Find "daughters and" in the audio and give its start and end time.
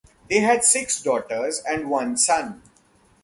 0.99-1.87